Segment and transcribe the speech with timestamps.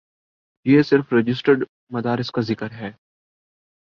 [0.65, 1.63] یہ صرف رجسٹرڈ
[1.89, 2.91] مدارس کا ذکر ہے۔